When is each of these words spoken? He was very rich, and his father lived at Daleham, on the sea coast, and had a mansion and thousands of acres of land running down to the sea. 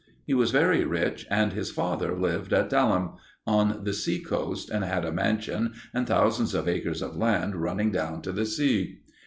He 0.25 0.33
was 0.33 0.49
very 0.49 0.83
rich, 0.83 1.27
and 1.29 1.53
his 1.53 1.69
father 1.69 2.17
lived 2.17 2.53
at 2.53 2.71
Daleham, 2.71 3.17
on 3.45 3.83
the 3.83 3.93
sea 3.93 4.17
coast, 4.19 4.71
and 4.71 4.83
had 4.83 5.05
a 5.05 5.11
mansion 5.11 5.73
and 5.93 6.07
thousands 6.07 6.55
of 6.55 6.67
acres 6.67 7.03
of 7.03 7.15
land 7.17 7.55
running 7.57 7.91
down 7.91 8.23
to 8.23 8.31
the 8.31 8.47
sea. 8.47 9.01